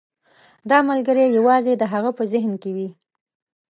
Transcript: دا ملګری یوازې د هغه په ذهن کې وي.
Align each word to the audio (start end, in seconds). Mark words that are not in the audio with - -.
دا 0.69 0.77
ملګری 0.89 1.25
یوازې 1.37 1.73
د 1.77 1.83
هغه 1.93 2.11
په 2.17 2.23
ذهن 2.33 2.53
کې 2.61 2.71
وي. 2.75 2.89